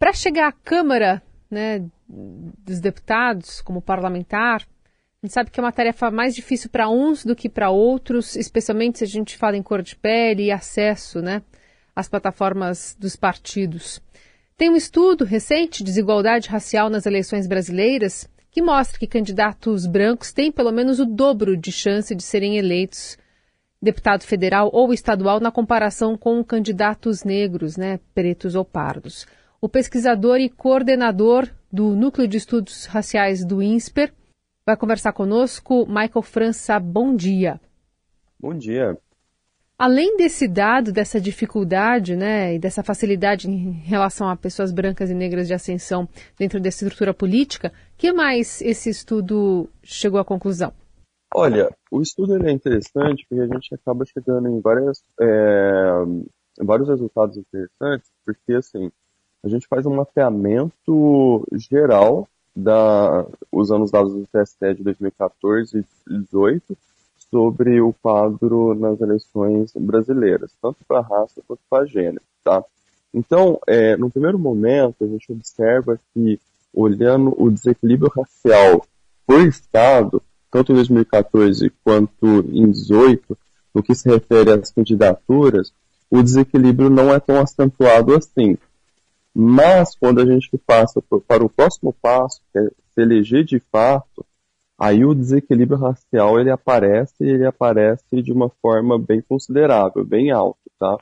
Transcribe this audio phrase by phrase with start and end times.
[0.00, 5.70] Para chegar à Câmara né, dos Deputados, como parlamentar, a gente sabe que é uma
[5.70, 9.62] tarefa mais difícil para uns do que para outros, especialmente se a gente fala em
[9.62, 11.42] cor de pele e acesso né,
[11.94, 14.00] às plataformas dos partidos.
[14.56, 20.50] Tem um estudo recente, Desigualdade Racial nas Eleições Brasileiras, que mostra que candidatos brancos têm
[20.50, 23.18] pelo menos o dobro de chance de serem eleitos
[23.82, 29.26] deputado federal ou estadual na comparação com candidatos negros, né, pretos ou pardos.
[29.60, 34.12] O pesquisador e coordenador do Núcleo de Estudos Raciais do INSPER,
[34.70, 36.78] Vai conversar conosco Michael França.
[36.78, 37.60] Bom dia.
[38.38, 38.96] Bom dia.
[39.76, 45.14] Além desse dado, dessa dificuldade né, e dessa facilidade em relação a pessoas brancas e
[45.14, 46.06] negras de ascensão
[46.38, 50.72] dentro da estrutura política, que mais esse estudo chegou à conclusão?
[51.34, 56.04] Olha, o estudo é interessante porque a gente acaba chegando em várias, é,
[56.60, 58.88] vários resultados interessantes, porque assim,
[59.42, 65.84] a gente faz um mapeamento geral da, usando os dados do TSE de 2014 e
[66.06, 66.76] 2018
[67.30, 72.64] sobre o quadro nas eleições brasileiras, tanto para raça quanto para gênero, tá?
[73.14, 76.40] Então, é, no primeiro momento, a gente observa que,
[76.74, 78.84] olhando o desequilíbrio racial
[79.26, 83.38] por Estado, tanto em 2014 quanto em 2018,
[83.72, 85.72] no que se refere às candidaturas,
[86.10, 88.58] o desequilíbrio não é tão acentuado assim.
[89.34, 94.24] Mas quando a gente passa para o próximo passo, que é se eleger de fato,
[94.78, 100.30] aí o desequilíbrio racial ele aparece e ele aparece de uma forma bem considerável, bem
[100.30, 100.96] alto, tá?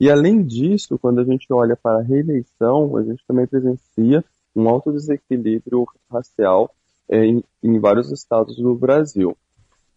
[0.00, 4.24] E além disso, quando a gente olha para a reeleição, a gente também presencia
[4.54, 6.70] um alto desequilíbrio racial
[7.08, 9.36] é, em, em, vários estados do Brasil.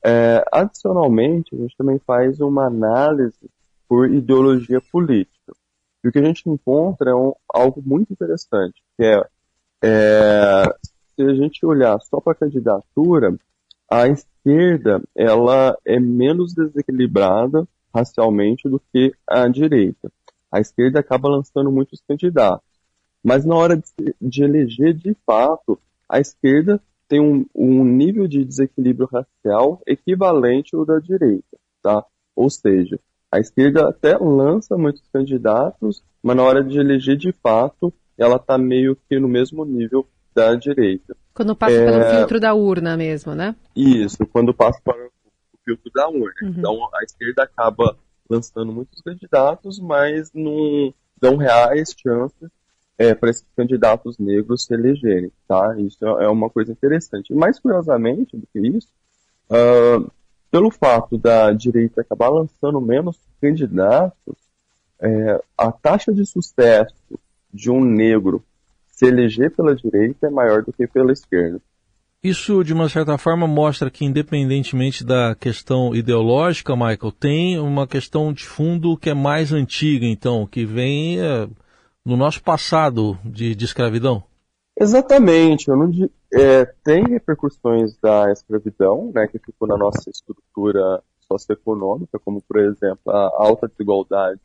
[0.04, 3.50] É, adicionalmente, a gente também faz uma análise
[3.88, 5.54] por ideologia política.
[6.04, 9.24] E o que a gente encontra é um, algo muito interessante, que é,
[9.84, 10.64] é
[11.16, 13.36] se a gente olhar só para a candidatura,
[13.90, 20.12] a esquerda ela é menos desequilibrada racialmente do que a direita.
[20.52, 22.66] A esquerda acaba lançando muitos candidatos.
[23.24, 28.44] Mas na hora de, de eleger de fato, a esquerda tem um, um, nível de
[28.44, 32.06] desequilíbrio racial equivalente ao da direita, tá?
[32.36, 33.00] Ou seja,
[33.32, 38.58] a esquerda até lança muitos candidatos, mas na hora de eleger de fato, ela está
[38.58, 40.06] meio que no mesmo nível
[40.36, 41.16] da direita.
[41.34, 41.86] Quando passa é...
[41.86, 43.56] pelo filtro da urna mesmo, né?
[43.76, 45.10] Isso, quando passa para o
[45.64, 46.34] filtro da urna.
[46.44, 46.54] Uhum.
[46.58, 47.98] Então a esquerda acaba
[48.30, 52.50] lançando muitos candidatos, mas não dão reais chances
[52.98, 55.76] é, para esses candidatos negros se elegerem, tá?
[55.80, 57.32] Isso é uma coisa interessante.
[57.32, 58.90] E mais curiosamente do que isso,
[59.50, 60.12] uh,
[60.52, 64.36] pelo fato da direita acabar lançando menos candidatos,
[65.00, 67.18] é, a taxa de sucesso
[67.52, 68.44] de um negro
[68.88, 71.60] se eleger pela direita é maior do que pela esquerda.
[72.24, 78.32] Isso, de uma certa forma, mostra que, independentemente da questão ideológica, Michael, tem uma questão
[78.32, 81.50] de fundo que é mais antiga, então, que vem é,
[82.06, 84.24] no nosso passado de, de escravidão.
[84.80, 85.70] Exatamente.
[85.70, 85.92] Eu não,
[86.34, 91.02] é, tem repercussões da escravidão, né, que ficou na nossa estrutura
[91.32, 94.42] socioeconômica, como, por exemplo, a alta desigualdade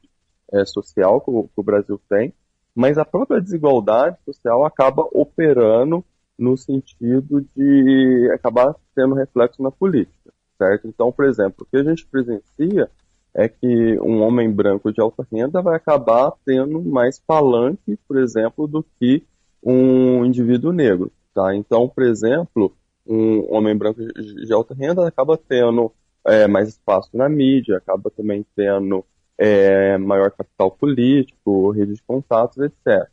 [0.52, 2.32] é, social que o, que o Brasil tem,
[2.74, 6.04] mas a própria desigualdade social acaba operando
[6.38, 10.86] no sentido de acabar tendo reflexo na política, certo?
[10.86, 12.90] Então, por exemplo, o que a gente presencia
[13.34, 18.66] é que um homem branco de alta renda vai acabar tendo mais palanque, por exemplo,
[18.66, 19.24] do que
[19.66, 21.10] um indivíduo negro.
[21.34, 21.54] Tá?
[21.54, 22.72] Então, por exemplo,
[23.04, 25.92] um homem branco de alta renda acaba tendo
[26.24, 29.04] é, mais espaço na mídia, acaba também tendo
[29.36, 33.08] é, maior capital político, rede de contatos, etc.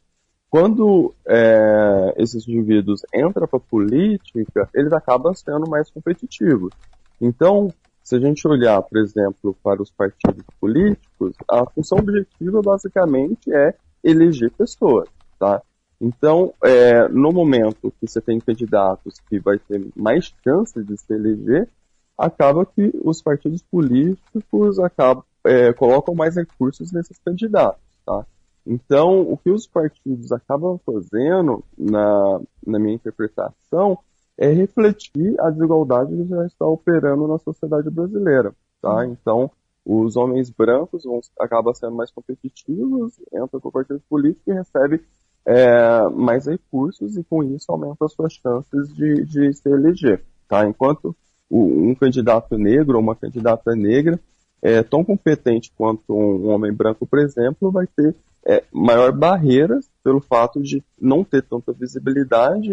[0.50, 6.72] Quando é, esses indivíduos entram para a política, eles acabam sendo mais competitivos.
[7.20, 13.52] Então, se a gente olhar, por exemplo, para os partidos políticos, a função objetiva basicamente
[13.52, 15.10] é eleger pessoas,
[15.40, 15.62] tá?
[16.04, 21.14] Então, é, no momento que você tem candidatos que vai ter mais chances de se
[21.14, 21.70] eleger,
[22.18, 27.82] acaba que os partidos políticos acabam, é, colocam mais recursos nesses candidatos.
[28.06, 28.26] Tá?
[28.68, 33.98] Então, o que os partidos acabam fazendo, na, na minha interpretação,
[34.38, 38.54] é refletir a desigualdade que já está operando na sociedade brasileira.
[38.82, 38.98] Tá?
[38.98, 39.04] Uhum.
[39.14, 39.52] Então,
[39.86, 45.00] os homens brancos vão, acabam sendo mais competitivos, entram para o partido político e recebem
[45.46, 50.24] é, mais recursos e com isso aumenta as suas chances de, de se eleger.
[50.48, 50.66] Tá?
[50.66, 51.16] Enquanto
[51.50, 54.20] o, um candidato negro ou uma candidata negra
[54.62, 60.22] é tão competente quanto um homem branco, por exemplo, vai ter é, maior barreira pelo
[60.22, 62.72] fato de não ter tanta visibilidade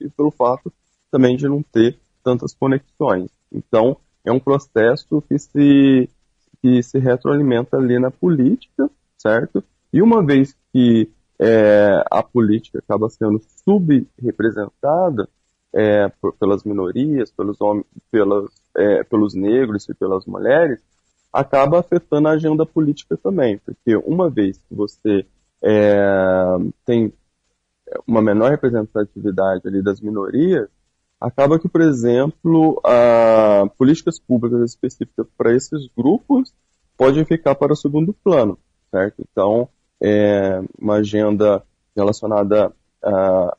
[0.00, 0.72] e pelo fato
[1.10, 3.30] também de não ter tantas conexões.
[3.50, 6.08] Então, é um processo que se,
[6.60, 9.64] que se retroalimenta ali na política, certo?
[9.92, 11.10] E uma vez que
[11.42, 15.28] é, a política acaba sendo subrepresentada
[15.74, 16.08] é,
[16.38, 20.80] pelas minorias, pelos, homens, pelas, é, pelos negros e pelas mulheres,
[21.32, 25.26] acaba afetando a agenda política também, porque uma vez que você
[25.62, 27.12] é, tem
[28.06, 30.68] uma menor representatividade ali das minorias,
[31.20, 36.54] acaba que, por exemplo, a, políticas públicas específicas para esses grupos
[36.96, 38.56] podem ficar para o segundo plano,
[38.90, 39.24] certo?
[39.28, 39.68] Então,
[40.02, 41.62] é, uma agenda
[41.94, 42.72] relacionada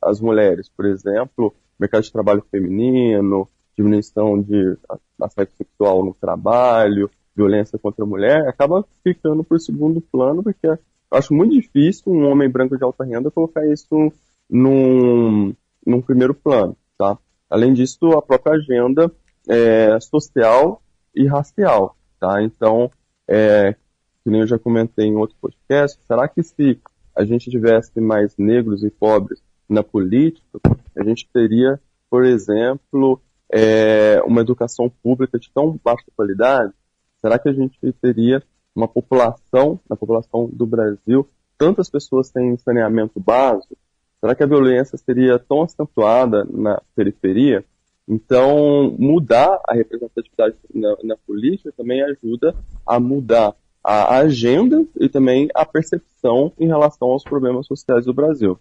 [0.00, 4.76] às mulheres, por exemplo, mercado de trabalho feminino, diminuição de
[5.20, 10.66] assédio sexual no trabalho, violência contra a mulher, acaba ficando por segundo plano, porque
[11.10, 14.12] acho muito difícil um homem branco de alta renda colocar isso
[14.48, 15.54] num,
[15.84, 17.18] num primeiro plano, tá?
[17.50, 19.10] Além disso, a própria agenda
[19.48, 20.80] é, social
[21.14, 22.42] e racial, tá?
[22.42, 22.90] Então,
[23.28, 23.74] é,
[24.24, 26.80] que nem eu já comentei em outro podcast, será que se
[27.14, 30.58] a gente tivesse mais negros e pobres na política,
[30.98, 31.78] a gente teria,
[32.08, 33.20] por exemplo,
[33.52, 36.72] é, uma educação pública de tão baixa qualidade?
[37.20, 38.42] Será que a gente teria
[38.74, 41.28] uma população, na população do Brasil,
[41.58, 43.76] tantas pessoas têm saneamento básico?
[44.20, 47.62] Será que a violência seria tão acentuada na periferia?
[48.08, 52.54] Então, mudar a representatividade na, na política também ajuda
[52.86, 53.54] a mudar
[53.84, 58.58] a agenda e também a percepção em relação aos problemas sociais do Brasil.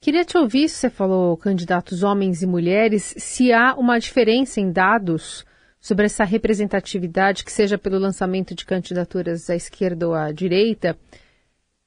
[0.00, 4.72] Queria te ouvir, se você falou candidatos homens e mulheres, se há uma diferença em
[4.72, 5.44] dados
[5.80, 10.96] sobre essa representatividade, que seja pelo lançamento de candidaturas à esquerda ou à direita,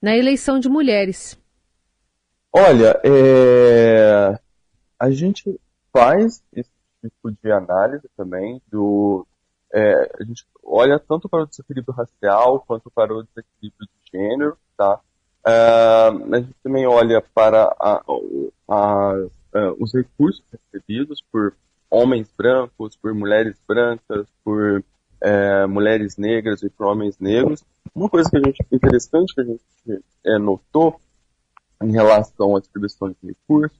[0.01, 1.37] na eleição de mulheres?
[2.53, 4.39] Olha, é...
[4.99, 5.59] a gente
[5.91, 6.71] faz esse
[7.01, 9.25] tipo de análise também do.
[9.73, 14.57] É, a gente olha tanto para o desequilíbrio racial quanto para o desequilíbrio de gênero,
[14.77, 14.99] tá?
[15.45, 18.03] Uh, a gente também olha para a,
[18.67, 19.13] a,
[19.53, 21.53] a, os recursos recebidos por
[21.89, 24.83] homens brancos, por mulheres brancas, por
[25.21, 27.63] é, mulheres negras e por homens negros.
[27.93, 29.63] Uma coisa que a gente, interessante que a gente
[30.25, 30.99] é, notou
[31.81, 33.77] em relação à distribuição de recursos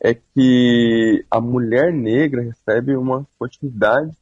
[0.00, 4.14] é que a mulher negra recebe uma quantidade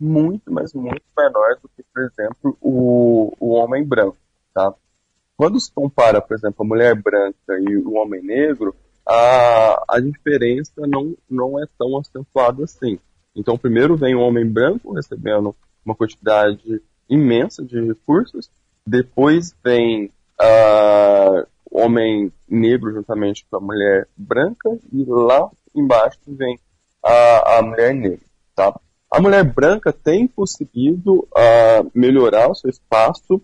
[0.00, 4.16] muito, mas muito menor do que, por exemplo, o, o homem branco,
[4.54, 4.74] tá?
[5.36, 8.74] Quando se compara, por exemplo, a mulher branca e o homem negro,
[9.06, 12.98] a, a diferença não, não é tão acentuada assim.
[13.34, 15.54] Então, primeiro vem o homem branco recebendo
[15.84, 18.50] uma quantidade imensa de recursos,
[18.86, 20.06] depois vem
[20.40, 26.58] uh, o homem negro juntamente com a mulher branca, e lá embaixo vem
[27.02, 28.26] a, a mulher negra.
[28.54, 28.78] Tá?
[29.10, 33.40] A mulher branca tem conseguido uh, melhorar o seu espaço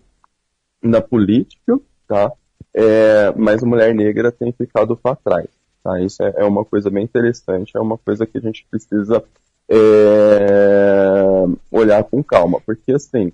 [0.81, 1.77] na política,
[2.07, 2.31] tá?
[2.73, 5.47] É, mas a mulher negra tem ficado para trás.
[5.83, 5.99] Tá?
[5.99, 9.23] Isso é, é, uma coisa bem interessante, é uma coisa que a gente precisa
[9.69, 13.33] é, olhar com calma, porque assim,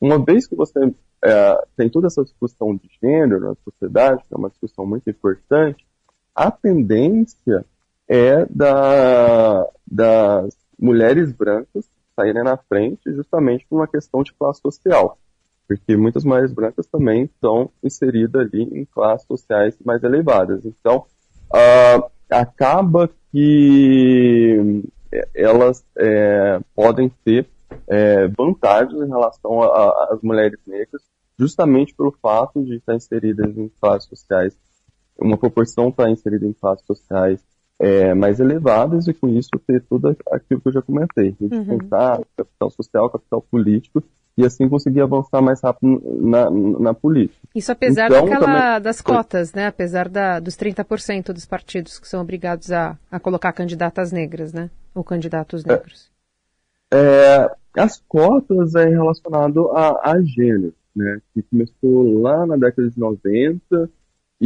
[0.00, 0.92] uma vez que você
[1.24, 5.84] é, tem toda essa discussão de gênero na sociedade, que é uma discussão muito importante,
[6.34, 7.64] a tendência
[8.06, 15.18] é da, das mulheres brancas saírem na frente justamente por uma questão de classe social.
[15.66, 20.62] Porque muitas mulheres brancas também estão inseridas ali em classes sociais mais elevadas.
[20.64, 21.06] Então,
[21.50, 24.82] uh, acaba que
[25.34, 27.48] elas é, podem ter
[27.88, 31.02] é, vantagens em relação às mulheres negras,
[31.38, 34.56] justamente pelo fato de estar inseridas em classes sociais,
[35.18, 37.40] uma proporção estar inserida em classes sociais
[37.84, 41.78] é, mais elevadas e com isso ter tudo aquilo que eu já comentei, rede uhum.
[41.78, 44.02] contato, capital social, capital político
[44.38, 47.38] e assim conseguir avançar mais rápido na, na política.
[47.54, 48.82] Isso apesar então, daquela, também...
[48.82, 49.66] das cotas, né?
[49.66, 54.70] Apesar da, dos 30% dos partidos que são obrigados a, a colocar candidatas negras, né?
[54.94, 55.68] Ou candidatos é.
[55.68, 56.10] negros.
[56.90, 61.20] É, é, as cotas é relacionado a, a gênero, né?
[61.32, 63.90] Que começou lá na década de 90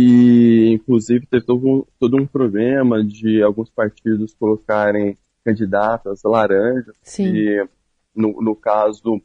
[0.01, 7.35] e inclusive teve todo um, todo um problema de alguns partidos colocarem candidatas laranjas Sim.
[7.35, 7.69] e
[8.15, 9.21] no, no caso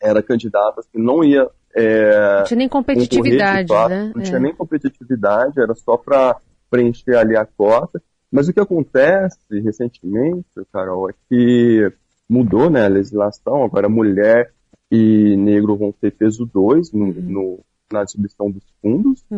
[0.00, 1.48] era candidatas que não ia.
[1.72, 4.12] É, não tinha nem competitividade, fato, né?
[4.12, 4.24] Não é.
[4.24, 6.36] tinha nem competitividade, era só para
[6.68, 8.02] preencher ali a cota.
[8.30, 11.92] Mas o que acontece recentemente, Carol, é que
[12.28, 14.52] mudou né, a legislação, agora mulher
[14.90, 17.12] e negro vão ter peso 2 no, uhum.
[17.12, 17.60] no,
[17.92, 19.36] na distribuição dos fundos, uhum.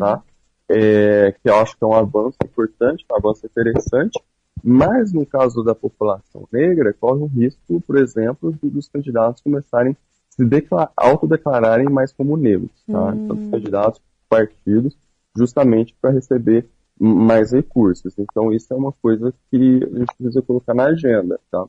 [0.71, 4.19] É, que eu acho que é um avanço importante, um avanço interessante,
[4.63, 9.97] mas no caso da população negra, corre o risco, por exemplo, dos candidatos começarem a
[10.31, 10.67] se
[10.97, 13.13] autodeclararem mais como negros, tá?
[13.13, 13.25] Uhum.
[13.25, 14.97] Então, os candidatos, partidos,
[15.37, 16.67] justamente para receber
[16.99, 18.15] mais recursos.
[18.19, 21.67] Então, isso é uma coisa que a gente precisa colocar na agenda, tá?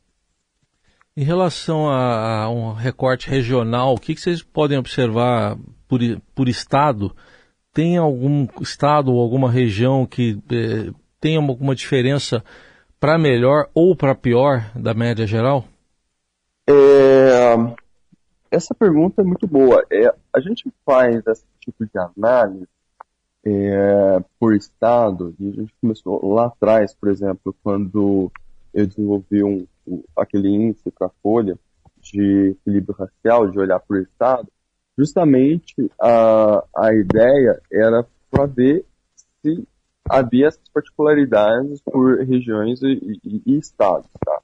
[1.18, 6.00] Em relação a, a um recorte regional, o que, que, vocês podem observar por,
[6.34, 7.16] por estado?
[7.76, 12.42] Tem algum estado ou alguma região que eh, tenha alguma diferença
[13.02, 15.66] para melhor ou para pior da média geral?
[16.66, 17.56] É,
[18.50, 19.86] essa pergunta é muito boa.
[19.92, 22.66] É, a gente faz esse tipo de análise
[23.46, 28.32] é, por estado e a gente começou lá atrás, por exemplo, quando
[28.74, 29.68] eu desenvolvi um,
[30.16, 31.60] aquele índice para a Folha
[32.02, 34.48] de equilíbrio racial, de olhar o Estado,
[34.98, 38.86] justamente a, a ideia era para ver
[39.42, 39.68] se
[40.10, 44.40] havia essas particularidades por regiões e, e, e estados, tá?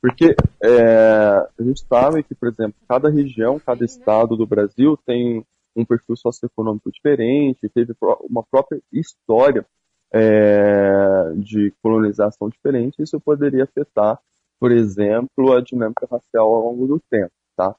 [0.00, 5.44] Porque é, a gente sabe que, por exemplo, cada região, cada estado do Brasil tem
[5.76, 7.94] um perfil socioeconômico diferente, teve
[8.28, 9.64] uma própria história
[10.12, 14.18] é, de colonização diferente, isso poderia afetar,
[14.58, 17.32] por exemplo, a dinâmica racial ao longo do tempo.
[17.56, 17.76] Tá?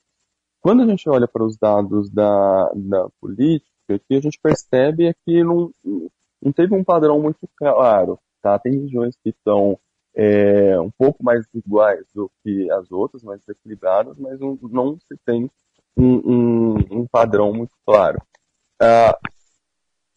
[0.61, 5.13] Quando a gente olha para os dados da, da política, que a gente percebe é
[5.25, 5.71] que não,
[6.41, 8.19] não teve um padrão muito claro.
[8.41, 8.57] Tá?
[8.59, 9.77] Tem regiões que estão
[10.15, 15.17] é, um pouco mais iguais do que as outras, mais equilibradas, mas não, não se
[15.25, 15.49] tem
[15.97, 18.21] um, um, um padrão muito claro.
[18.79, 19.17] Ah,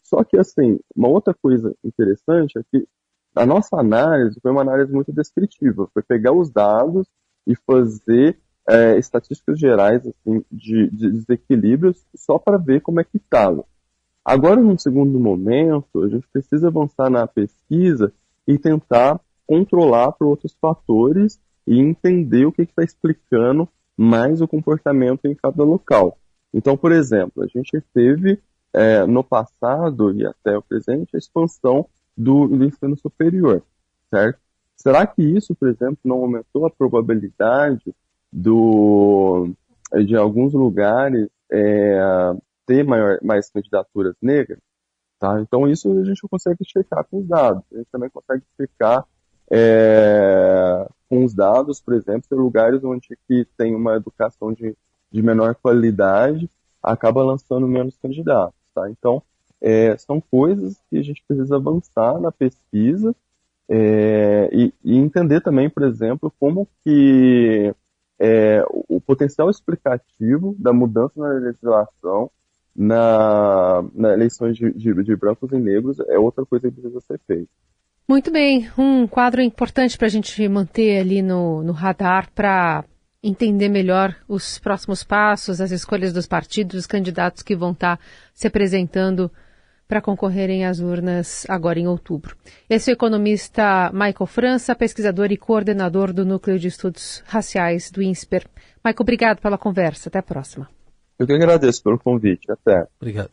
[0.03, 2.87] só que, assim, uma outra coisa interessante é que
[3.35, 5.89] a nossa análise foi uma análise muito descritiva.
[5.93, 7.07] Foi pegar os dados
[7.45, 13.17] e fazer é, estatísticas gerais assim, de, de desequilíbrios só para ver como é que
[13.17, 13.63] estava.
[14.23, 18.11] Agora, num segundo momento, a gente precisa avançar na pesquisa
[18.47, 25.25] e tentar controlar por outros fatores e entender o que está explicando mais o comportamento
[25.25, 26.17] em cada local.
[26.53, 28.39] Então, por exemplo, a gente teve
[28.73, 33.61] é, no passado e até o presente a expansão do, do ensino superior,
[34.09, 34.39] certo?
[34.75, 37.93] Será que isso, por exemplo, não aumentou a probabilidade
[38.35, 39.49] do,
[40.05, 42.33] de alguns lugares é,
[42.65, 44.59] ter maior, mais candidaturas negras?
[45.17, 45.39] Tá?
[45.39, 47.63] Então isso a gente consegue checar com os dados.
[47.71, 49.05] A gente também consegue checar
[49.49, 54.75] é, com os dados, por exemplo, em lugares onde que tem uma educação de,
[55.09, 56.49] de menor qualidade,
[56.83, 58.59] acaba lançando menos candidatos.
[58.73, 58.89] Tá?
[58.89, 59.23] Então,
[59.61, 63.15] é, são coisas que a gente precisa avançar na pesquisa
[63.69, 67.73] é, e, e, entender também, por exemplo, como que
[68.19, 72.31] é, o potencial explicativo da mudança na legislação
[72.75, 77.19] na, na eleições de, de, de brancos e negros é outra coisa que precisa ser
[77.25, 77.49] feita.
[78.07, 82.85] Muito bem, um quadro importante para a gente manter ali no, no radar para
[83.23, 88.03] entender melhor os próximos passos, as escolhas dos partidos, os candidatos que vão estar tá
[88.33, 89.31] se apresentando
[89.87, 92.35] para concorrerem às urnas agora em outubro.
[92.69, 98.01] Esse é o economista Michael França, pesquisador e coordenador do Núcleo de Estudos Raciais do
[98.01, 98.45] INSPER.
[98.83, 100.09] Michael, obrigado pela conversa.
[100.09, 100.69] Até a próxima.
[101.17, 102.51] Eu que agradeço pelo convite.
[102.51, 102.87] Até.
[102.99, 103.31] Obrigado.